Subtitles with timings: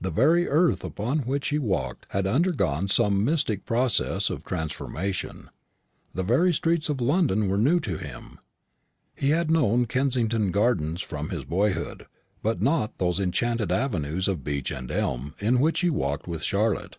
[0.00, 5.50] The very earth upon which he walked had undergone some mystic process of transformation;
[6.14, 8.38] the very streets of London were new to him.
[9.14, 12.06] He had known Kensington gardens from his boyhood;
[12.42, 16.96] but not those enchanted avenues of beech and elm in which he walked with Charlotte.